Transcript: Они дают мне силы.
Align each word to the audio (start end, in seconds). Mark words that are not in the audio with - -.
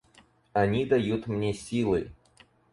Они 0.53 0.83
дают 0.85 1.27
мне 1.27 1.53
силы. 1.53 2.11